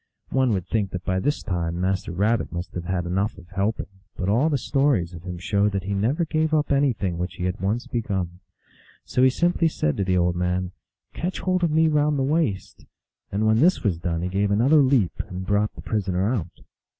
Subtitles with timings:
[0.31, 3.85] One would think that by this time Master Rabbit must have had enough of helping,
[4.17, 7.43] but all the stories of him show that he never gave up anything which he
[7.43, 8.39] had once begun.
[9.05, 10.71] So he simply said to the old man,"
[11.13, 12.87] Catch hold of me round the waist;"
[13.31, 16.61] and when this was done he gave another leap, and brought the prisoner out.